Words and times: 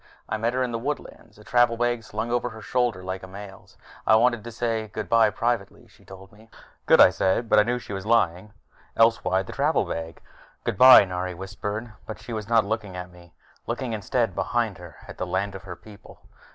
I 0.27 0.35
met 0.37 0.53
her 0.55 0.63
in 0.63 0.71
the 0.71 0.79
woodlands, 0.79 1.37
a 1.37 1.43
travel 1.43 1.77
bag 1.77 2.03
slung 2.03 2.31
over 2.31 2.49
her 2.49 2.61
shoulder 2.63 3.03
like 3.03 3.21
a 3.21 3.27
male's. 3.27 3.77
"I 4.07 4.15
wanted 4.15 4.43
to 4.43 4.51
say 4.51 4.87
goodbye 4.87 5.29
privately," 5.29 5.87
she 5.87 6.03
told 6.03 6.31
me. 6.31 6.49
"Good," 6.87 6.99
I 6.99 7.11
said, 7.11 7.47
but 7.47 7.59
I 7.59 7.63
knew 7.63 7.77
she 7.77 7.93
was 7.93 8.03
lying. 8.03 8.51
Else 8.97 9.23
why 9.23 9.43
the 9.43 9.53
travel 9.53 9.85
bag? 9.85 10.19
"Goodbye," 10.63 11.05
Nari 11.05 11.35
whispered, 11.35 11.93
but 12.07 12.17
she 12.17 12.33
was 12.33 12.49
not 12.49 12.65
looking 12.65 12.95
at 12.95 13.11
me. 13.11 13.35
Looking, 13.67 13.93
instead, 13.93 14.33
behind 14.33 14.79
her, 14.79 14.95
at 15.07 15.19
the 15.19 15.27
land 15.27 15.53
of 15.53 15.61
her 15.65 15.75
people. 15.75 16.19